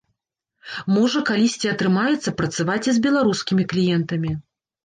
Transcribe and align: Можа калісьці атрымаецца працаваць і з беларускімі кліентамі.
Можа 0.95 1.21
калісьці 1.29 1.71
атрымаецца 1.73 2.35
працаваць 2.39 2.81
і 2.89 2.97
з 2.99 3.05
беларускімі 3.07 3.63
кліентамі. 3.75 4.31